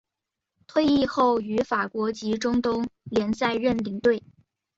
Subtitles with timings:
[0.65, 4.23] 退役后于法国及中东联赛任领队。